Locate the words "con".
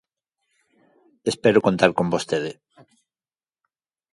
1.97-2.07